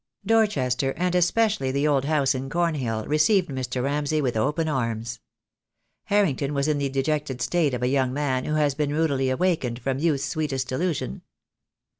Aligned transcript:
Dorchester, 0.25 0.95
and 0.97 1.13
especially 1.13 1.69
the 1.71 1.87
old 1.87 2.05
house 2.05 2.33
in 2.33 2.49
Cornhill, 2.49 3.05
received 3.05 3.49
Mr. 3.49 3.83
Ramsay 3.83 4.19
with 4.19 4.35
open 4.35 4.67
arms. 4.67 5.19
Harrington 6.05 6.55
was 6.55 6.67
in 6.67 6.79
the 6.79 6.89
dejected 6.89 7.39
state 7.39 7.75
of 7.75 7.83
a 7.83 7.87
young 7.87 8.11
man 8.11 8.45
who 8.45 8.55
has 8.55 8.73
been 8.73 8.95
rudely 8.95 9.29
awakened 9.29 9.77
from 9.77 9.99
youth's 9.99 10.25
sweetest 10.25 10.67
delusion. 10.67 11.21